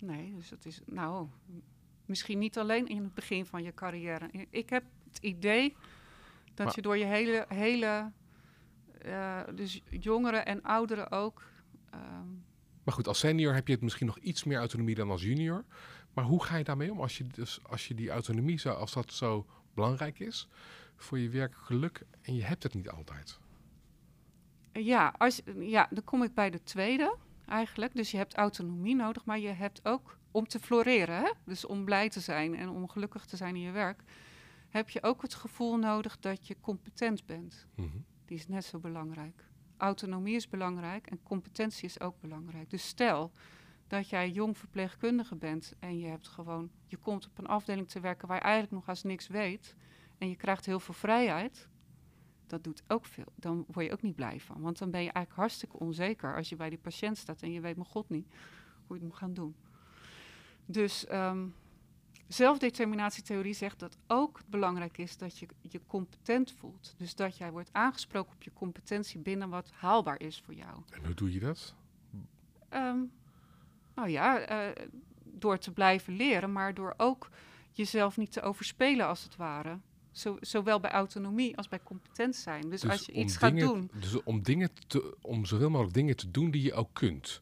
[0.00, 1.28] Nee, dus dat is nou
[2.04, 4.30] misschien niet alleen in het begin van je carrière.
[4.50, 5.76] Ik heb het idee
[6.54, 8.12] dat Maar- je door je hele, hele
[8.98, 11.42] eh, dus jongeren en ouderen ook,
[11.90, 12.28] ehm,
[12.84, 15.64] Maar goed, als senior heb je het misschien nog iets meer autonomie dan als junior.
[16.16, 18.92] Maar hoe ga je daarmee om als je, dus, als je die autonomie, zo, als
[18.92, 20.48] dat zo belangrijk is
[20.96, 23.38] voor je werkgeluk en je hebt het niet altijd?
[24.72, 27.94] Ja, als, ja, dan kom ik bij de tweede eigenlijk.
[27.94, 31.30] Dus je hebt autonomie nodig, maar je hebt ook om te floreren, hè?
[31.44, 34.02] dus om blij te zijn en om gelukkig te zijn in je werk,
[34.68, 37.66] heb je ook het gevoel nodig dat je competent bent.
[37.74, 37.98] Mhm.
[38.24, 39.44] Die is net zo belangrijk.
[39.76, 42.70] Autonomie is belangrijk en competentie is ook belangrijk.
[42.70, 43.32] Dus stel
[43.86, 48.00] dat jij jong verpleegkundige bent en je hebt gewoon, je komt op een afdeling te
[48.00, 49.76] werken waar je eigenlijk nog als niks weet
[50.18, 51.68] en je krijgt heel veel vrijheid,
[52.46, 53.32] dat doet ook veel.
[53.34, 54.60] Dan word je ook niet blij van.
[54.60, 57.60] Want dan ben je eigenlijk hartstikke onzeker als je bij die patiënt staat en je
[57.60, 58.26] weet mijn god niet
[58.86, 59.56] hoe je het moet gaan doen.
[60.66, 61.54] Dus um,
[62.26, 66.94] zelfdeterminatietheorie zegt dat ook belangrijk is dat je je competent voelt.
[66.96, 70.82] Dus dat jij wordt aangesproken op je competentie binnen wat haalbaar is voor jou.
[70.90, 71.74] En hoe doe je dat?
[72.70, 73.12] Um,
[73.96, 74.72] nou ja, uh,
[75.24, 77.28] door te blijven leren, maar door ook
[77.72, 79.78] jezelf niet te overspelen als het ware.
[80.12, 82.70] Zo, zowel bij autonomie als bij competent zijn.
[82.70, 83.90] Dus, Dus als je iets dingen- gaat doen.
[84.00, 87.40] Dus om, dingen te, om zoveel mogelijk dingen te doen die je ook kunt.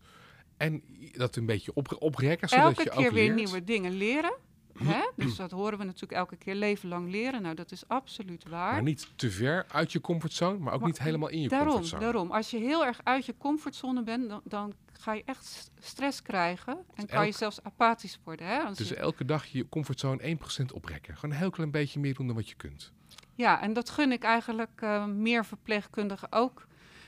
[0.57, 3.37] En dat een beetje op, oprekken, zodat elke je keer ook weer leert.
[3.37, 4.35] nieuwe dingen leren.
[4.79, 5.01] Hè?
[5.17, 7.43] Dus dat horen we natuurlijk elke keer leven lang leren.
[7.43, 8.73] Nou, dat is absoluut waar.
[8.73, 11.69] Maar niet te ver uit je comfortzone, maar ook Maar niet helemaal in je daarom,
[11.69, 12.03] comfortzone.
[12.03, 12.31] daarom.
[12.31, 16.23] Als je heel erg uit je comfortzone bent, dan, dan ga je echt st- stress
[16.23, 16.79] krijgen.
[16.95, 18.47] En kan je zelfs apathisch worden.
[18.47, 18.59] Hè?
[18.59, 21.15] Als Dus je- elke dag je comfortzone 1% oprekken.
[21.17, 22.93] Gewoon een heel klein beetje meer doen dan wat je kunt.
[23.35, 26.67] Ja, en dat gun ik eigenlijk eh, meer verpleegkundigen ook.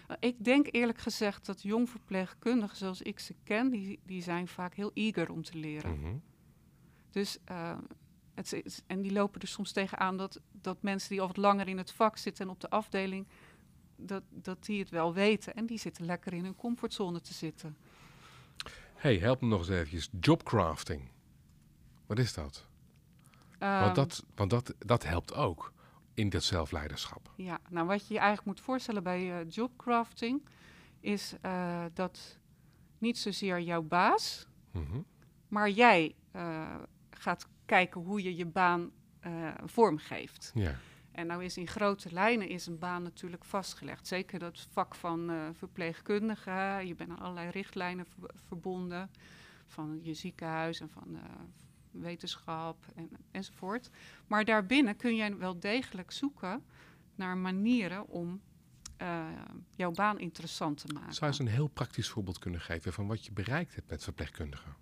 [0.09, 4.49] Eh, ik denk eerlijk gezegd dat jong verpleegkundigen zoals ik ze ken, die, die zijn
[4.49, 6.01] vaak heel eager om te leren.
[6.01, 6.15] Mhm.
[7.11, 7.77] Dus, eh,
[8.35, 11.69] het is, en die lopen er soms tegenaan dat, dat mensen die al wat langer
[11.69, 13.27] in het vak zitten en op de afdeling,
[13.97, 15.55] dat, dat die het wel weten.
[15.55, 17.77] En die zitten lekker in hun comfortzone te zitten.
[18.95, 20.09] hey, help me nog eens eventjes.
[20.21, 21.09] Jobcrafting.
[22.07, 22.67] Wat is dat?
[23.59, 25.73] Ehm, Want, dat, want dat, dat helpt ook
[26.15, 27.33] in dat zelfleiderschap.
[27.37, 30.43] Ja, nou wat je je eigenlijk moet voorstellen bij eh, jobcrafting
[31.01, 32.39] is eh, dat
[32.99, 35.01] niet zozeer jouw baas, Mhm.
[35.49, 36.75] maar jij eh,
[37.11, 38.91] gaat kijken hoe je je baan
[39.65, 40.51] vormgeeft.
[40.55, 40.75] Ja.
[41.17, 44.07] En nou is in grote lijnen is een baan natuurlijk vastgelegd.
[44.07, 46.83] Zeker dat vak van eh verpleegkundige.
[46.85, 49.11] Je bent aan allerlei richtlijnen ver- verbonden.
[49.67, 51.23] Van je ziekenhuis en van eh,
[51.91, 53.91] wetenschap en, enzovoort.
[54.27, 56.65] Maar daarbinnen kun je wel degelijk zoeken
[57.15, 58.41] naar manieren om
[58.97, 59.27] eh,
[59.71, 61.15] jouw baan interessant te maken.
[61.15, 64.05] Zou je eens een heel praktisch voorbeeld kunnen geven van wat je bereikt hebt met
[64.05, 64.75] verpleegkundigen?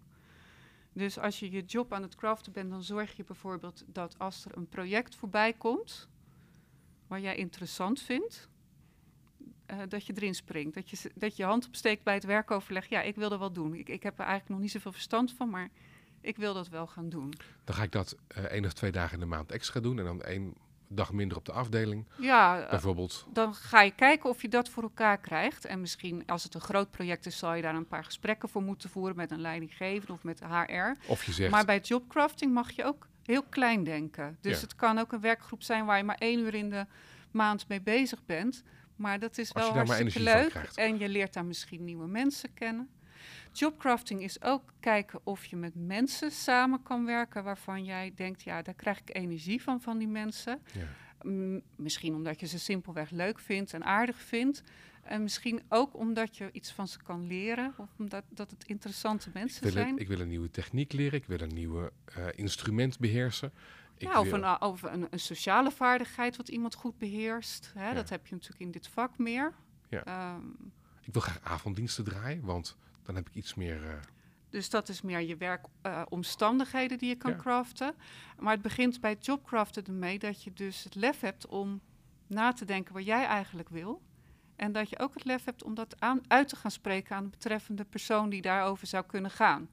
[0.93, 4.45] Dus als je je job aan het craften bent, dan zorg je bijvoorbeeld dat als
[4.45, 6.09] er een project voorbij komt,
[7.07, 8.49] waar jij interessant vindt,
[9.67, 10.75] eh, dat je erin springt.
[10.75, 12.87] Dat je, dat je hand opsteekt bij het werkoverleg.
[12.89, 13.75] Ja, ik wil dat wel doen.
[13.75, 15.69] Ik, ik heb er eigenlijk nog niet zoveel verstand van, maar
[16.21, 17.33] ik wil dat wel gaan doen.
[17.65, 20.05] Dan ga ik dat eh één of twee dagen in de maand extra doen en
[20.05, 20.55] dan één
[20.89, 22.07] dag minder op de afdeling.
[22.19, 23.27] Ja, eh, Bijvoorbeeld.
[23.33, 25.65] dan ga je kijken of je dat voor elkaar krijgt.
[25.65, 28.63] En misschien als het een groot project is, zal je daar een paar gesprekken voor
[28.63, 31.11] moeten voeren met een leidinggevende of met HR.
[31.11, 34.39] Of je zegt, Maar bij jobcrafting mag je ook heel klein denken.
[34.41, 34.61] Dus Ja.
[34.61, 36.87] het kan ook een werkgroep zijn waar je maar één uur in de
[37.31, 38.63] maand mee bezig bent.
[38.97, 40.55] Maar dat is wel hartstikke leuk.
[40.75, 42.89] En je leert daar misschien nieuwe mensen kennen.
[43.53, 48.63] Jobcrafting is ook kijken of je met mensen samen kan werken waarvan jij denkt, ja,
[48.63, 50.61] daar krijg ik energie van, van die mensen.
[50.73, 50.87] ja.
[51.23, 54.63] Mm, misschien omdat je ze simpelweg leuk vindt en aardig vindt.
[55.05, 57.75] En misschien ook omdat je iets van ze kan leren.
[57.77, 59.99] Of omdat dat het interessante mensen zijn.
[59.99, 63.53] ik wil een nieuwe techniek leren, ik wil een nieuwe eh, instrument beheersen.
[63.97, 67.73] Ik ja, of, wil- een, of een, een sociale vaardigheid wat iemand goed beheerst.
[67.75, 67.89] Hè?
[67.89, 67.95] Ja.
[67.95, 69.53] Dat heb je natuurlijk in dit vak meer.
[69.89, 70.05] Ja.
[70.05, 70.47] Ehm,
[71.01, 73.85] ik wil graag avonddiensten draaien, want dan heb ik iets meer...
[73.89, 73.95] eh,
[74.51, 77.37] dus dat is meer je werkomstandigheden die je kan Ja.
[77.37, 77.95] craften.
[78.39, 81.81] Maar het begint bij jobcraften ermee dat je dus het lef hebt om
[82.27, 84.03] na te denken wat jij eigenlijk wil.
[84.65, 87.25] En dat je ook het lef hebt om dat aan, uit te gaan spreken aan
[87.25, 89.69] de betreffende persoon die daarover zou kunnen gaan.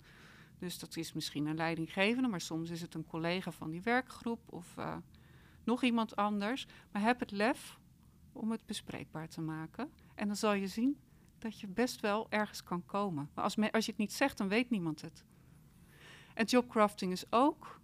[0.60, 4.40] Dus dat is misschien een leidinggevende, maar soms is het een collega van die werkgroep
[4.46, 4.96] of eh,
[5.64, 6.68] nog iemand anders.
[6.92, 7.80] Maar heb het lef
[8.32, 9.92] om het bespreekbaar te maken.
[10.16, 11.00] En dan zal je zien
[11.40, 13.30] dat je best wel ergens kan komen.
[13.34, 15.24] Maar als, als je het niet zegt, dan weet niemand het.
[16.34, 17.82] En jobcrafting is ook,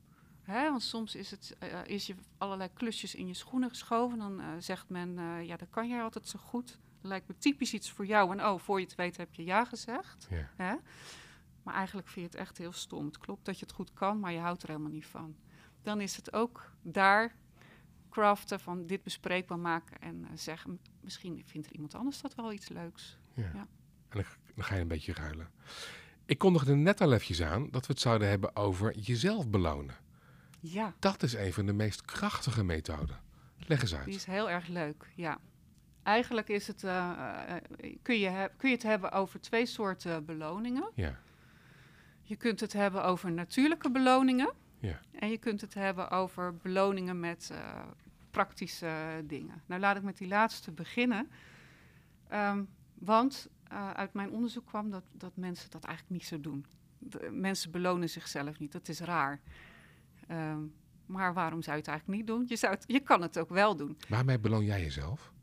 [0.47, 4.19] want soms is, het, eh, is je allerlei klusjes in je schoenen geschoven.
[4.19, 6.79] Dan eh, zegt men, eh, ja, dat kan jij altijd zo goed.
[7.07, 8.31] Lijkt me typisch iets voor jou.
[8.31, 10.27] En oh, voor je het weet heb je ja gezegd.
[10.29, 10.49] ja.
[10.55, 10.75] Hè?
[11.63, 13.05] Maar eigenlijk vind je het echt heel stom.
[13.05, 15.35] Het klopt dat je het goed kan, maar je houdt er helemaal niet van.
[15.81, 17.35] Dan is het ook daar
[18.09, 22.35] craften van dit bespreekbaar maken en eh, zeggen, "M- misschien vindt er iemand anders dat
[22.35, 23.17] wel iets leuks.
[23.33, 23.43] Ja.
[23.53, 23.67] Ja.
[24.09, 25.49] En dan, ga je een beetje ruilen.
[26.25, 29.95] Ik kondigde net al eventjes aan dat we het zouden hebben over jezelf belonen.
[30.59, 33.19] Ja, Dat is een van de meest krachtige methoden.
[33.57, 34.07] Leg eens die uit.
[34.07, 35.11] is heel erg leuk.
[35.15, 35.39] Ja.
[36.07, 37.11] Eigenlijk is het, eh,
[37.47, 40.91] eh, kun, je kun je het hebben over twee soorten beloningen.
[40.93, 41.19] Ja,
[42.21, 44.53] Je kunt het hebben over natuurlijke beloningen.
[44.79, 44.99] Ja.
[45.11, 47.83] En je kunt het hebben over beloningen met eh,
[48.31, 49.61] praktische dingen.
[49.65, 51.29] Nou, laat ik met die laatste beginnen.
[52.27, 53.49] Ehm, want
[53.93, 56.65] uit mijn onderzoek kwam dat, dat mensen dat eigenlijk niet zo doen.
[56.99, 58.71] De, mensen belonen zichzelf niet.
[58.71, 59.39] Dat is raar.
[60.27, 60.61] Ehm,
[61.05, 62.45] maar waarom zou je het eigenlijk niet doen?
[62.47, 63.97] Je, zou het, je kan het ook wel doen.
[64.09, 65.35] waarmee beloon jij jezelf?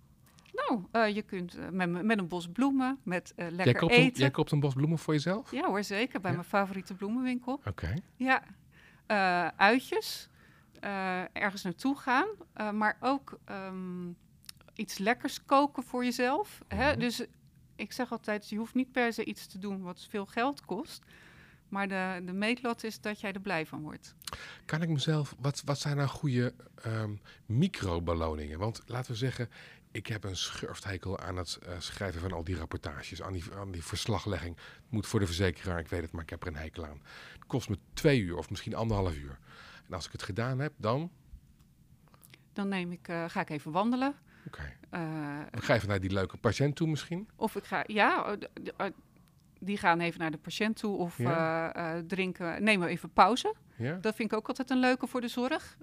[0.69, 3.93] Nou, eh, je kunt eh, met, met een bos bloemen, met eh, lekker Jij koopt,
[3.93, 4.21] een, eten.
[4.21, 5.51] jij koopt een bos bloemen voor jezelf?
[5.51, 6.21] Ja hoor, zeker.
[6.21, 6.37] Bij Ja?
[6.37, 7.61] mijn favoriete bloemenwinkel.
[7.65, 7.95] Oké.
[8.17, 8.43] Ja,
[9.57, 10.29] uitjes,
[11.33, 12.27] ergens naartoe gaan,
[12.77, 14.09] maar ook ehm,
[14.75, 16.61] iets lekkers koken voor jezelf.
[16.69, 16.91] Hè?
[16.91, 16.99] Mhm.
[16.99, 17.25] Dus
[17.77, 21.05] ik zeg altijd, je hoeft niet per se iets te doen wat veel geld kost.
[21.69, 24.15] Maar de, de meetlat is dat jij er blij van wordt.
[24.65, 27.15] Kan ik mezelf, wat, wat zijn nou goede ehm
[27.47, 28.59] microbeloningen?
[28.59, 29.49] Want laten we zeggen,
[29.95, 33.71] ik heb een schurfthekel aan het eh, schrijven van al die rapportages, aan die, aan
[33.71, 34.57] die verslaglegging.
[34.57, 37.01] Het moet voor de verzekeraar, ik weet het, maar ik heb er een hekel aan.
[37.33, 39.39] Het kost me twee uur of misschien anderhalf uur.
[39.89, 41.11] En als ik het gedaan heb, dan,
[42.53, 44.15] Dan neem ik, eh, ga ik even wandelen.
[44.47, 44.73] oké.
[44.91, 45.01] Eh,
[45.51, 47.29] Dan ga even naar die leuke patiënt toe misschien.
[47.37, 48.37] Of ik ga, ja,
[49.59, 51.73] die gaan even naar de patiënt toe of Ja.
[51.73, 52.63] eh, eh, drinken.
[52.63, 53.55] Nemen we even pauze.
[53.77, 55.77] Ja, Dat vind ik ook altijd een leuke voor de zorg.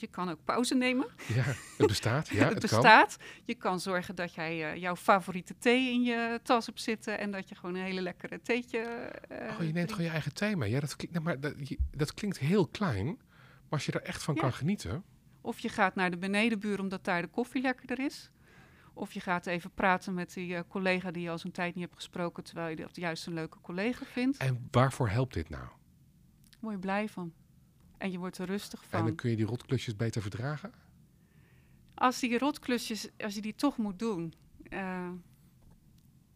[0.00, 1.06] Je kan ook pauze nemen.
[1.34, 1.42] ja
[1.76, 2.28] het bestaat.
[2.28, 2.80] Ja, het het, kan.
[2.80, 3.16] bestaat.
[3.44, 7.30] Je kan zorgen dat jij eh, jouw favoriete thee in je tas hebt zitten en
[7.30, 8.78] dat je gewoon een hele lekkere theetje.
[8.78, 9.90] eh, Oh, je neemt drinkt.
[9.90, 10.70] gewoon je eigen thee mee.
[10.70, 13.06] Ja, dat klinkt, nou, maar dat, je- dat klinkt heel klein.
[13.06, 13.14] Maar
[13.68, 14.40] als je er echt van Ja.
[14.40, 15.04] kan genieten.
[15.40, 18.30] Of je gaat naar de benedenbuur omdat daar de koffie lekkerder is.
[18.94, 21.84] Of je gaat even praten met die eh, collega die je al zo'n tijd niet
[21.84, 24.36] hebt gesproken, terwijl je dat juist een leuke collega vindt.
[24.38, 25.64] En waarvoor helpt dit nou?
[25.64, 27.32] Daar word je blij van.
[27.98, 29.04] En je wordt er rustig En van.
[29.04, 30.72] dan kun je die rotklusjes beter verdragen?
[31.94, 34.34] Als die rotklusjes, als je die toch moet doen.
[34.62, 35.08] eh,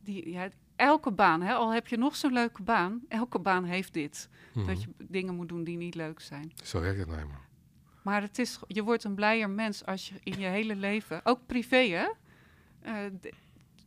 [0.03, 3.93] die, ja, elke baan, hè, al heb je nog zo'n leuke baan, elke baan heeft
[3.93, 4.29] dit.
[4.55, 4.67] Mhm.
[4.67, 6.53] Dat je dingen moet doen die niet leuk zijn.
[6.65, 7.41] Zo werkt het nou eenmaal.
[8.03, 11.47] Maar het is, je wordt een blijer mens als je in je hele leven, ook
[11.47, 12.09] privé hè,
[12.81, 13.33] eh, de,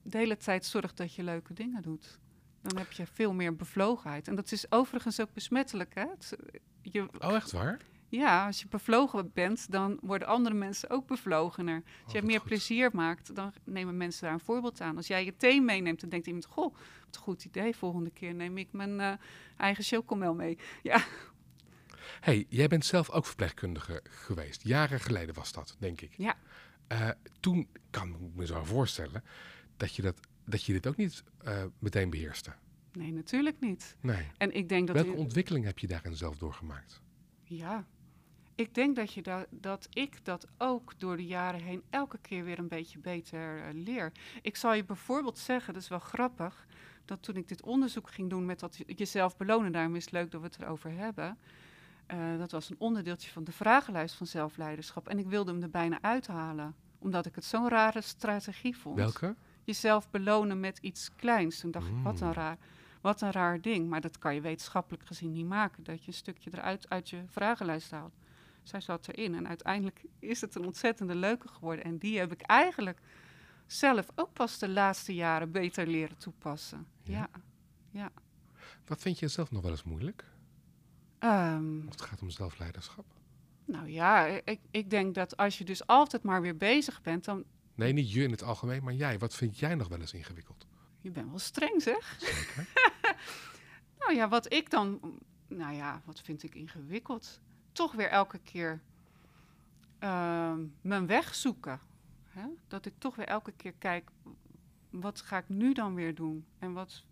[0.03, 2.19] de hele tijd zorgt dat je leuke dingen doet.
[2.63, 4.27] Dan heb je veel meer bevlogenheid.
[4.27, 5.93] En dat is overigens ook besmettelijk.
[5.95, 6.05] Hè?
[6.09, 6.35] Het-
[6.81, 7.79] je, Oh, echt waar?
[8.09, 11.75] ja, als je bevlogen bent, dan worden andere mensen ook bevlogener.
[11.85, 12.47] Als wat jij meer goed.
[12.47, 14.97] plezier maakt, dan nemen mensen daar een voorbeeld aan.
[14.97, 16.45] Als jij je thee meeneemt, dan denkt iemand...
[16.45, 16.73] Goh,
[17.05, 17.75] wat een goed idee.
[17.75, 19.13] Volgende keer neem ik mijn eh,
[19.57, 20.57] eigen chocomel mee.
[20.83, 21.03] Ja,
[22.19, 24.63] hey, jij bent zelf ook verpleegkundige geweest.
[24.63, 26.13] Jaren geleden was dat, denk ik.
[26.17, 26.35] Ja.
[26.87, 29.23] Eh, toen kan ik me zo voorstellen
[29.77, 32.53] dat je, dat, dat je dit ook niet eh, meteen beheerste.
[32.93, 33.95] nee, natuurlijk niet.
[34.01, 34.27] Nee.
[34.37, 34.95] En ik denk dat...
[34.95, 37.01] Welke u- ontwikkeling heb je daarin zelf doorgemaakt?
[37.43, 37.85] Ja,
[38.55, 42.43] ik denk dat, je da dat ik dat ook door de jaren heen elke keer
[42.43, 44.11] weer een beetje beter eh, leer.
[44.41, 46.67] Ik zal je bijvoorbeeld zeggen, dat is wel grappig,
[47.05, 50.13] dat toen ik dit onderzoek ging doen met dat je- jezelf belonen, daarom is het
[50.13, 51.37] leuk dat we het erover hebben.
[52.05, 55.07] eh, dat was een onderdeeltje van de vragenlijst van zelfleiderschap.
[55.07, 59.35] En ik wilde hem er bijna uithalen, omdat ik het zo'n rare strategie vond Welke?
[59.63, 61.59] Jezelf belonen met iets kleins.
[61.59, 62.27] Toen dacht ik, wat Mm.
[62.27, 62.57] een, raar,
[63.01, 63.89] wat een raar ding.
[63.89, 65.83] Maar dat kan je wetenschappelijk gezien niet maken.
[65.83, 68.13] Dat je een stukje eruit uit je vragenlijst haalt.
[68.63, 71.85] Zij zat erin en uiteindelijk is het een ontzettende leuke geworden.
[71.85, 72.99] En die heb ik eigenlijk
[73.65, 76.87] zelf ook pas de laatste jaren beter leren toepassen.
[77.03, 77.29] Ja?
[77.91, 78.11] Ja.
[78.85, 80.25] Wat vind je zelf nog wel eens moeilijk?
[81.19, 83.05] Ehm, Als het gaat om zelfleiderschap.
[83.65, 87.43] nou ja, ik, ik denk dat als je dus altijd maar weer bezig bent, dan...
[87.75, 89.19] Nee, niet je in het algemeen, maar jij.
[89.19, 90.67] Wat vind jij nog wel eens ingewikkeld?
[91.01, 92.15] Je bent wel streng, zeg.
[92.19, 92.67] Zeker.
[93.99, 94.99] Nou ja, wat ik dan,
[95.47, 97.41] nou ja, wat vind ik ingewikkeld?
[97.71, 98.81] Toch weer elke keer
[99.99, 101.79] ehm, mijn weg zoeken.
[102.23, 102.45] Hè?
[102.67, 104.09] Dat ik toch weer elke keer kijk,
[104.89, 106.45] wat ga ik nu dan weer doen?
[106.59, 107.03] En wat,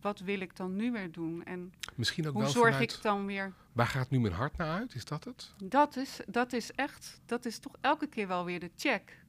[0.00, 1.44] wat wil ik dan nu weer doen?
[1.44, 3.52] En Misschien ook hoe wel zorg vanuit, ik dan weer?
[3.72, 4.94] waar gaat nu mijn hart naar uit?
[4.94, 5.54] Is dat het?
[5.64, 9.21] Dat is, dat is echt, dat is toch elke keer wel weer de check.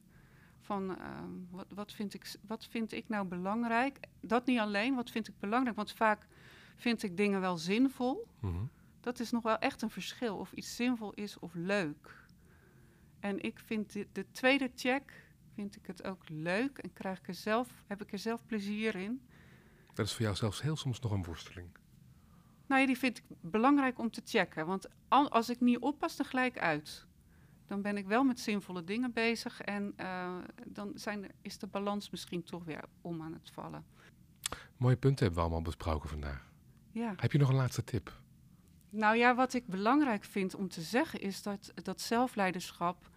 [0.64, 3.98] Van ehm, wat, wat, vind ik, wat vind ik nou belangrijk?
[4.20, 5.76] Dat niet alleen, wat vind ik belangrijk?
[5.76, 6.26] Want vaak
[6.76, 8.26] vind ik dingen wel zinvol.
[8.40, 8.64] Mhm.
[9.00, 12.26] Dat is nog wel echt een verschil of iets zinvol is of leuk.
[13.20, 17.28] En ik vind de, de tweede check, vind ik het ook leuk en krijg ik
[17.28, 19.20] er zelf, heb ik er zelf plezier in.
[19.94, 21.68] Dat is voor jou zelfs heel soms nog een worsteling.
[22.66, 24.66] Nou ja, die vind ik belangrijk om te checken.
[24.66, 27.06] Want al- als ik niet oppas, dan gelijk uit.
[27.66, 31.66] Dan ben ik wel met zinvolle dingen bezig en eh, dan zijn er, is de
[31.66, 33.84] balans misschien toch weer om aan het vallen.
[34.76, 36.52] Mooie punten hebben we allemaal besproken vandaag.
[36.90, 37.14] Ja.
[37.16, 38.22] Heb je nog een laatste tip?
[38.90, 43.10] Nou ja, wat ik belangrijk vind om te zeggen is dat, dat zelfleiderschap,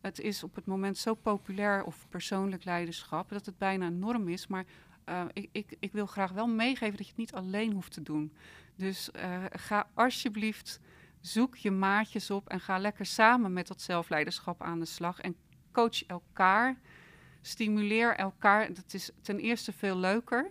[0.00, 4.28] het is op het moment zo populair of persoonlijk leiderschap, dat het bijna een norm
[4.28, 4.46] is.
[4.46, 4.64] Maar
[5.08, 8.02] uh, ik, ik, ik wil graag wel meegeven dat je het niet alleen hoeft te
[8.02, 8.32] doen.
[8.76, 10.80] Dus uh, ga alsjeblieft,
[11.20, 15.20] zoek je maatjes op en ga lekker samen met dat zelfleiderschap aan de slag.
[15.20, 15.36] En
[15.72, 16.78] coach elkaar,
[17.42, 18.74] stimuleer elkaar.
[18.74, 20.50] Dat is ten eerste veel leuker.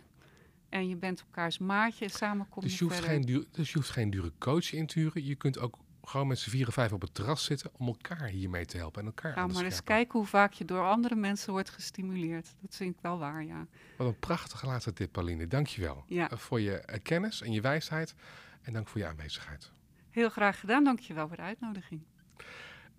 [0.70, 3.16] En je bent elkaars maatje, samen kom dus je, je hoeft verder.
[3.16, 5.26] Geen duur, dus je hoeft geen dure coach in te huren.
[5.26, 8.24] Je kunt ook gewoon met z'n vier of vijf op het terras zitten om elkaar
[8.28, 10.84] hiermee te helpen en elkaar Ga aan te maar eens kijken hoe vaak je door
[10.88, 12.56] andere mensen wordt gestimuleerd.
[12.62, 13.68] Dat vind ik wel waar, ja.
[13.98, 15.48] Wat een prachtige laatste tip, Pauline.
[15.48, 16.30] Dank je wel Ja.
[16.30, 18.16] eh, voor je eh, kennis en je wijsheid.
[18.62, 19.72] En dank voor je aanwezigheid.
[20.12, 20.84] Heel graag gedaan.
[20.84, 22.02] Dank je wel voor de uitnodiging.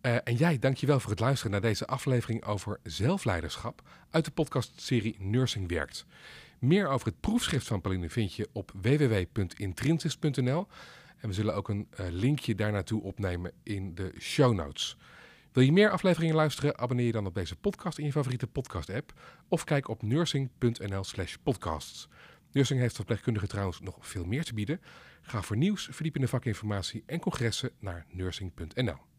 [0.01, 4.25] Eh, en jij, dank je wel voor het luisteren naar deze aflevering over zelfleiderschap uit
[4.25, 6.07] de podcastserie Nursing Werkt.
[6.59, 10.67] Meer over het proefschrift van Pauline vind je op www.intrinsis.nl.
[11.19, 14.97] En we zullen ook een uh, linkje daar naartoe opnemen in de show notes.
[15.53, 16.79] Wil je meer afleveringen luisteren?
[16.79, 19.13] Abonneer je dan op deze podcast in je favoriete podcast-app.
[19.49, 22.09] Of kijk op nursing.nl slash podcasts.
[22.53, 24.81] Nursing heeft verpleegkundigen trouwens nog veel meer te bieden.
[25.21, 29.10] Ga voor nieuws, verdiepende vakinformatie en congressen naar nursing.nl.